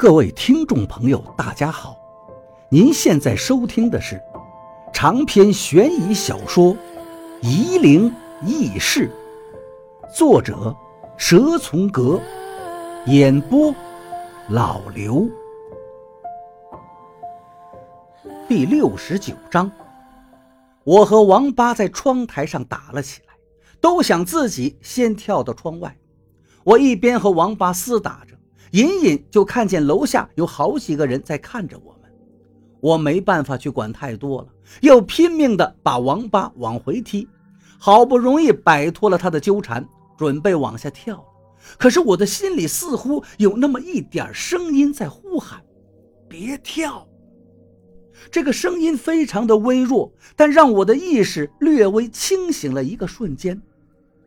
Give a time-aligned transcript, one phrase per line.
[0.00, 1.94] 各位听众朋友，大家好！
[2.70, 4.18] 您现在收听的是
[4.94, 6.74] 长篇悬疑小说
[7.42, 8.10] 《夷陵
[8.40, 9.10] 轶事》，
[10.16, 10.74] 作者
[11.18, 12.18] 蛇从阁，
[13.08, 13.74] 演播
[14.48, 15.28] 老刘。
[18.48, 19.70] 第六十九章，
[20.82, 23.34] 我和王八在窗台上打了起来，
[23.82, 25.94] 都想自己先跳到窗外。
[26.64, 28.39] 我一边和王八厮打着。
[28.72, 32.10] 隐隐就看见楼下有好几个人在看着我们，
[32.80, 34.48] 我没办法去管太多了，
[34.80, 37.28] 又拼命地把王八往回踢，
[37.78, 41.24] 好不容易摆脱了他的纠缠，准备往下跳
[41.78, 45.62] 可是我的心里似乎有那么一点声音在呼喊
[46.28, 47.06] ：“别跳！”
[48.30, 53.60] 这个声音非常的微弱，但让我的意识略微清醒了一个瞬间，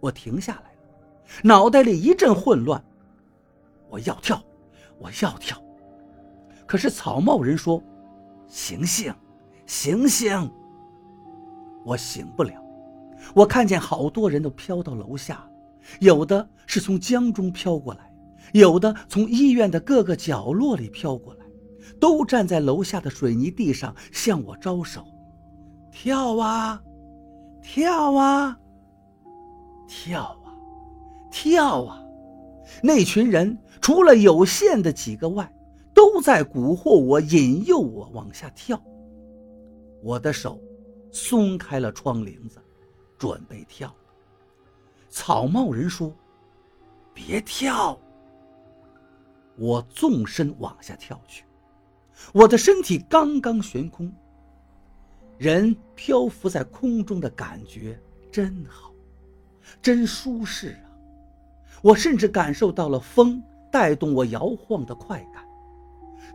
[0.00, 0.78] 我停下来了，
[1.44, 2.84] 脑袋里一阵混乱。
[3.92, 4.42] 我要跳，
[4.98, 5.62] 我要跳，
[6.66, 7.82] 可是草帽人说
[8.48, 9.14] ：“醒醒，
[9.66, 10.50] 醒醒！”
[11.84, 12.54] 我醒不了。
[13.34, 15.46] 我看见好多人都飘到楼下，
[16.00, 18.10] 有的是从江中飘过来，
[18.54, 21.44] 有的从医院的各个角落里飘过来，
[22.00, 25.04] 都站在楼下的水泥地上向我招手
[25.92, 26.82] ：“跳啊，
[27.60, 28.58] 跳啊，
[29.86, 30.54] 跳啊，
[31.30, 31.98] 跳啊！”
[32.82, 33.58] 那群人。
[33.80, 35.52] 除了有限的几个外，
[35.92, 38.80] 都在蛊惑我、引诱我往下跳。
[40.00, 40.62] 我的手
[41.10, 42.62] 松开了窗棂子，
[43.18, 43.92] 准备跳。
[45.08, 46.14] 草帽人说
[47.12, 47.98] ：“别跳！”
[49.58, 51.44] 我纵身往下跳去，
[52.32, 54.14] 我的身体刚刚悬空，
[55.38, 58.94] 人漂浮在空中的感觉真好，
[59.82, 60.91] 真舒适啊！
[61.82, 63.42] 我甚至感受到了风。
[63.72, 65.42] 带动我摇晃的快感，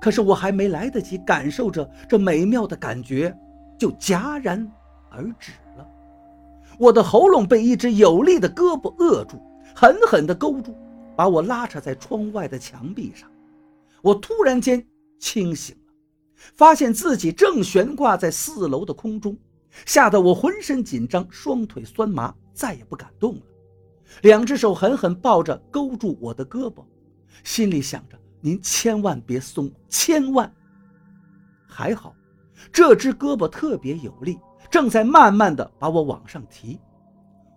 [0.00, 3.36] 可是我还没来得及感受着这美妙的感觉，
[3.76, 4.66] 就戛然
[5.10, 5.86] 而止了。
[6.78, 9.38] 我的喉咙被一只有力的胳膊扼住，
[9.74, 10.74] 狠狠地勾住，
[11.14, 13.30] 把我拉扯在窗外的墙壁上。
[14.00, 14.82] 我突然间
[15.18, 15.92] 清醒了，
[16.54, 19.36] 发现自己正悬挂在四楼的空中，
[19.84, 23.42] 吓得我浑身紧张，双腿酸麻，再也不敢动了。
[24.22, 26.84] 两只手狠狠抱着勾住我的胳膊。
[27.44, 30.50] 心里想着：“您千万别松，千万！”
[31.68, 32.14] 还好，
[32.72, 34.38] 这只胳膊特别有力，
[34.70, 36.80] 正在慢慢的把我往上提。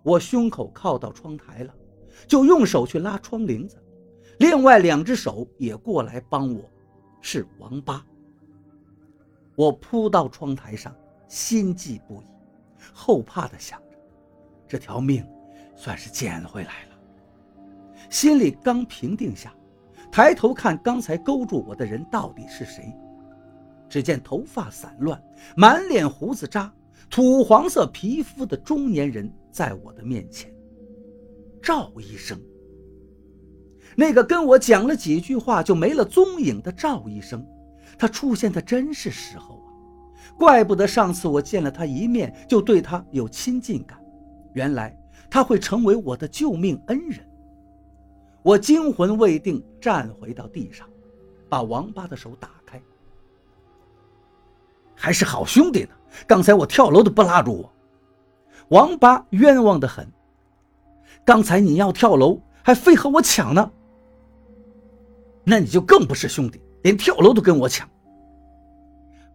[0.03, 1.73] 我胸口靠到窗台了，
[2.27, 3.81] 就用手去拉窗棂子，
[4.39, 6.61] 另外两只手也过来帮我。
[7.21, 8.05] 是王八。
[9.55, 10.95] 我扑到窗台上，
[11.27, 12.25] 心悸不已，
[12.93, 13.97] 后怕的想着：
[14.67, 15.25] 这条命
[15.79, 16.99] 算是捡回来了。
[18.09, 19.53] 心里刚平定下。
[20.11, 22.91] 抬头看刚才勾住我的人到底是谁？
[23.87, 25.21] 只见头发散乱、
[25.55, 26.73] 满脸胡子渣、
[27.11, 30.51] 土黄色皮肤的中年人在我的面前。
[31.61, 32.41] 赵医生，
[33.95, 37.45] 那个跟我讲了几句话就没了踪影的赵医生，
[37.95, 39.69] 他出现的真是时候啊！
[40.39, 43.99] 怪不得上次我见了他一面就对他有亲近感，
[44.53, 44.97] 原来
[45.29, 47.25] 他会成为我的救命恩人。
[48.41, 50.87] 我惊魂未定，站回到地上，
[51.47, 52.81] 把王八的手打开。
[54.95, 55.89] 还是好兄弟呢，
[56.25, 57.71] 刚才我跳楼都不拉住我。
[58.69, 60.07] 王八冤枉的很，
[61.25, 63.71] 刚才你要跳楼，还非和我抢呢。
[65.43, 67.89] 那你就更不是兄弟，连跳楼都跟我抢。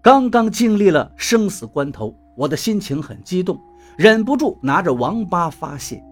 [0.00, 3.58] 刚刚经历了生死关头，我的心情很激动，
[3.96, 6.02] 忍不住拿着王八发泄。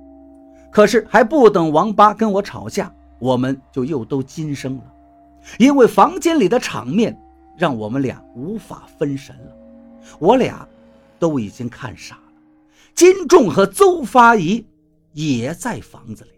[0.70, 4.84] 可是还不等王八跟我吵架，我们就又都噤声了，
[5.58, 7.18] 因为房间里的场面
[7.56, 9.56] 让我们俩无法分神了。
[10.18, 10.66] 我俩
[11.18, 12.22] 都已经看傻了。
[12.94, 14.64] 金仲和邹发仪
[15.12, 16.30] 也在房子里。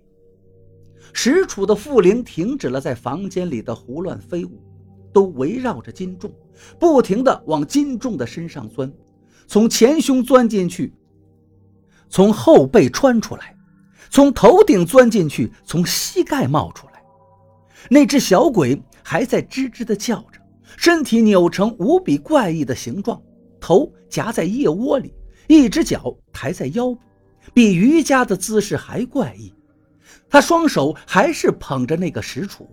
[1.12, 4.60] 石楚的傅灵停止了在房间里的胡乱飞舞，
[5.12, 6.28] 都围绕着金仲，
[6.78, 8.92] 不停地往金仲的身上钻，
[9.46, 10.92] 从前胸钻进去，
[12.14, 13.56] 从后背穿出来。
[14.08, 17.02] 从头顶钻进去，从膝盖冒出来。
[17.90, 20.40] 那只小鬼还在吱吱地叫着，
[20.76, 23.20] 身体扭成无比怪异的形状，
[23.58, 25.12] 头夹在腋窝里，
[25.48, 27.00] 一只脚抬在腰部，
[27.52, 29.52] 比瑜伽的姿势还怪异。
[30.30, 32.64] 他双手还是捧着那个石杵，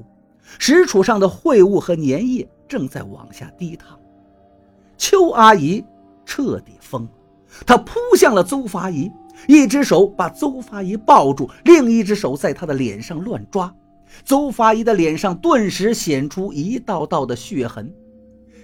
[0.59, 3.99] 石杵上的秽物和粘液正在往下滴淌。
[4.99, 5.83] 邱阿姨
[6.27, 7.09] 彻底疯了，
[7.65, 9.11] 她扑向了邹发姨。
[9.47, 13.73] 一只手把邹发仪抱住，另一只手在他的脸上乱抓，
[14.23, 17.93] 邹发姨的脸上顿时显出一道道的血痕。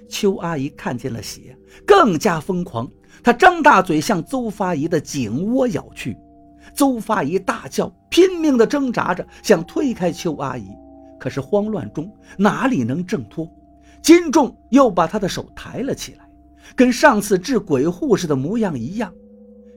[0.10, 2.90] 邱阿姨看见了血，更加疯狂，
[3.24, 6.18] 她张大嘴向邹发姨的颈窝咬去。
[6.74, 10.68] 邹发姨大叫，拼命地挣扎着想推开邱阿姨，
[11.20, 13.50] 可是慌乱中哪里能挣脱？
[14.02, 16.30] 金仲又把她的手抬了起来，
[16.76, 19.12] 跟上次治鬼护士的模样一样。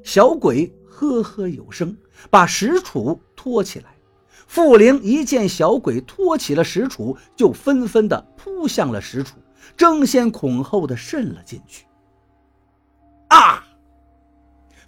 [0.02, 1.96] 小鬼呵呵有声，
[2.28, 3.86] 把石杵托起来。
[4.46, 9.30] 傅灵一见小鬼托起了石杵，就纷纷的扑向了石杵，
[9.78, 11.86] 争先恐后的渗了进去。
[13.28, 13.64] 啊！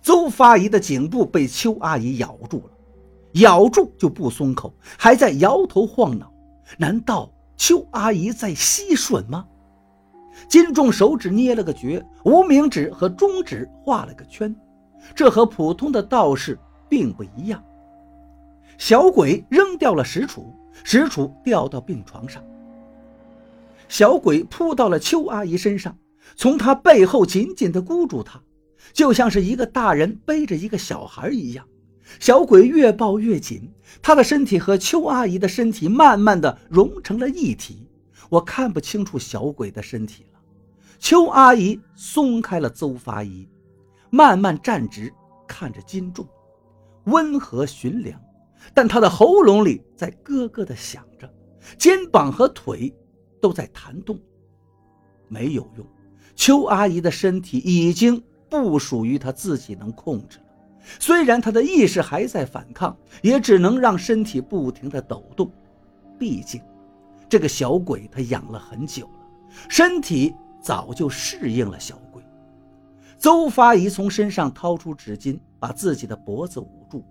[0.02, 2.72] 邹发姨的颈部被邱阿姨咬住了，
[3.40, 6.30] 咬住就不松口，还在摇头晃脑。
[6.76, 9.46] 难道邱阿姨在吸吮吗？
[10.46, 14.54] 金仲手指捏了个诀，无名指和中指画了个圈，
[15.14, 16.58] 这和普通的道士
[16.88, 17.62] 并不一样。
[18.78, 20.46] 小鬼扔掉了石杵，
[20.84, 22.42] 石杵掉到病床上。
[23.88, 25.96] 小鬼扑到了邱阿姨身上，
[26.36, 28.40] 从她背后紧紧地箍住她。
[28.92, 31.64] 就像是一个大人背着一个小孩一样，
[32.18, 33.70] 小鬼越抱越紧，
[34.02, 37.86] 他的身体和邱阿姨的身体慢慢的融成了一体。
[38.28, 40.40] 我看不清楚小鬼的身体了。
[40.98, 43.48] 邱阿姨松开了邹发姨，
[44.12, 45.12] 慢慢站直，
[45.48, 46.24] 看着金仲，
[47.06, 48.20] 温和驯良，
[48.72, 51.28] 但他的喉咙里在咯咯的响着，
[51.76, 52.94] 肩膀和腿
[53.40, 54.16] 都在弹动。
[55.28, 55.84] 没有用，
[56.36, 58.22] 邱阿姨的身体已经。
[58.52, 60.44] 不属于他自己能控制了。
[61.00, 65.50] 虽然他的意识还在反抗，也只能让身体不停地抖动。
[66.18, 66.60] 毕竟，
[67.30, 72.21] 这个小鬼他养了很久了，身体早就适应了小鬼。
[73.22, 77.04] 邹发仪从身上掏出纸巾，把自己的脖子捂住，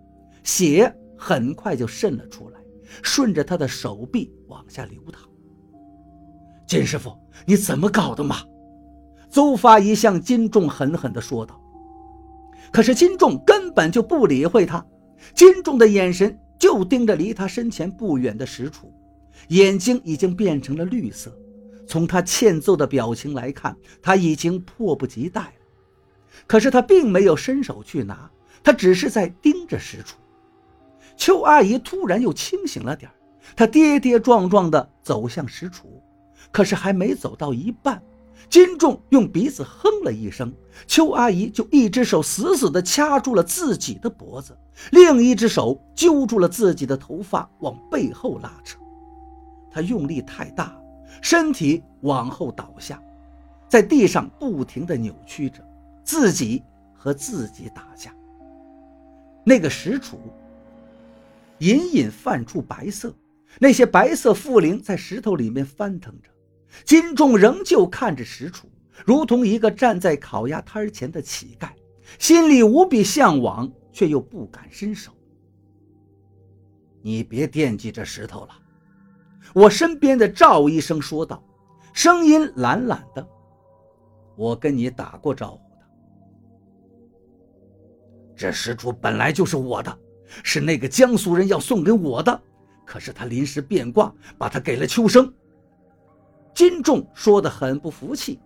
[0.44, 2.60] 血很快就渗了出来，
[3.02, 5.24] 顺着他的手臂往下流淌。
[6.68, 8.40] 金师傅，你怎么搞的嘛？
[9.30, 11.58] 邹发仪向金仲狠狠地说道
[12.74, 14.86] ：“可是金仲根本就不理会他，
[15.34, 18.92] 金仲的眼神就盯着离他身前不远的石杵，
[19.48, 21.34] 眼睛已经变成了绿色。
[21.88, 25.61] 从他欠揍的表情来看，他已经迫不及待了。
[26.48, 28.30] 可是他并没有伸手去拿，
[28.64, 30.18] 他只是在盯着石楚。”
[31.18, 33.12] 邱阿姨突然又清醒了点
[33.56, 36.02] 她跌跌撞撞地走向石楚，
[36.52, 38.02] 可是还没走到一半。
[38.50, 40.52] 金仲用鼻子哼了一声，
[40.88, 44.58] 邱阿姨就一只手死死地掐住了自己的脖子，
[44.92, 48.78] 另一只手揪住了自己的头发往背后拉扯。
[49.72, 50.76] 她用力太大，
[51.22, 53.02] 身体往后倒下，
[53.70, 55.64] 在地上不停地扭曲着，
[56.04, 56.64] 自己
[56.94, 58.14] 和自己打架。
[59.44, 60.18] 那个石杵
[61.60, 63.14] 隐隐泛出白色，
[63.60, 66.30] 那些白色茯苓在石头里面翻腾着。
[66.86, 68.64] 金仲仍旧看着石杵，
[69.06, 71.70] 如同一个站在烤鸭摊前的乞丐，
[72.18, 75.12] 心里无比向往，却又不敢伸手。
[77.02, 78.50] 你别惦记这石头了，
[79.54, 81.44] 我身边的赵医生说道，
[81.94, 83.28] 声音懒懒的。
[84.38, 85.71] 我跟你打过招呼，
[88.42, 89.96] 这石杵本来就是我的，
[90.42, 92.42] 是那个江苏人要送给我的，
[92.84, 95.32] 可是他临时变卦，把它给了秋生。
[96.52, 98.40] 金仲说的很不服气，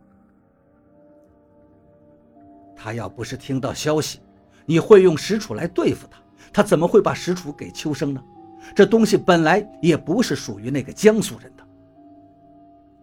[2.75, 4.19] 他要不是听到消息，
[4.65, 6.19] 你会用石杵来对付他，
[6.51, 8.21] 他怎么会把石杵给秋生呢？
[8.75, 11.65] 这东西本来也不是属于那个江苏人的。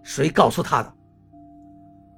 [0.02, 0.94] 谁告诉他的？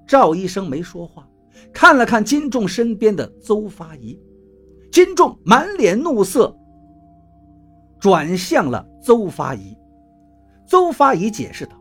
[0.05, 1.29] 赵医生没说话，
[1.73, 4.19] 看了看金仲身边的邹发仪，
[4.95, 6.57] 金仲满脸怒色，
[7.99, 9.77] 转向了邹发仪。
[10.69, 11.77] 邹发仪解释道。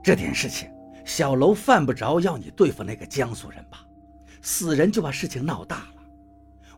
[0.00, 0.70] 这点事情，
[1.04, 3.84] 小楼犯不着要你对付那个江苏人吧？
[4.40, 6.02] 死人就把事情闹大了。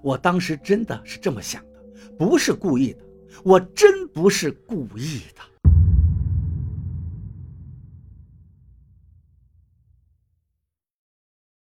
[0.01, 1.83] 我当时真的是这么想的，
[2.19, 3.01] 不是故意的，
[3.45, 5.43] 我真不是故意的。